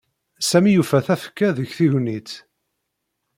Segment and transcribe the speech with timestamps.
[0.49, 2.31] Sami yuffa tafekka deg tegnit.